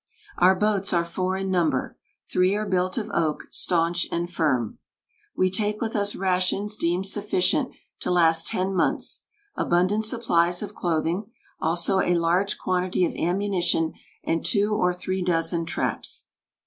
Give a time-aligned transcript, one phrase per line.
[0.39, 1.95] "Our boats are four in number.
[2.27, 4.79] Three are built of oak, staunch and firm."
[5.35, 9.25] "We take with us rations deemed sufficient to last ten months,
[9.55, 11.29] abundant supplies of clothing,
[11.59, 13.93] also a large quantity of ammunition
[14.23, 16.25] and two or three dozen traps."